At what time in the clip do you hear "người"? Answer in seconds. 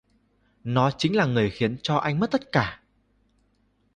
1.25-1.49